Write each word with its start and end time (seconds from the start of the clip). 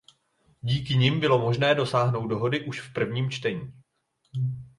Díky 0.61 0.95
nim 0.97 1.19
bylo 1.19 1.39
možné 1.39 1.75
dosáhnout 1.75 2.27
dohody 2.27 2.65
už 2.65 2.81
v 2.81 2.93
prvním 2.93 3.29
čtení. 3.31 3.73